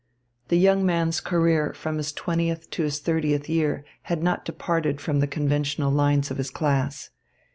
[0.47, 5.19] The young man's career from his twentieth to his thirtieth year had not departed from
[5.19, 7.11] the conventional lines of his class.